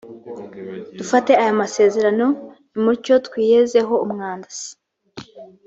dufate 0.97 1.31
ayo 1.41 1.53
masezerano 1.61 2.25
nimucyo 2.71 3.13
twiyezeho 3.25 3.93
umwanda 4.05 4.49